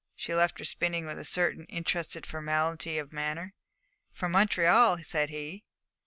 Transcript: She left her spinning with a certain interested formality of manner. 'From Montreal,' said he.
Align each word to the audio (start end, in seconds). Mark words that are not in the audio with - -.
She 0.15 0.33
left 0.33 0.57
her 0.57 0.65
spinning 0.65 1.05
with 1.05 1.19
a 1.19 1.23
certain 1.23 1.65
interested 1.65 2.25
formality 2.25 2.97
of 2.97 3.13
manner. 3.13 3.53
'From 4.11 4.31
Montreal,' 4.31 4.97
said 5.03 5.29
he. 5.29 5.63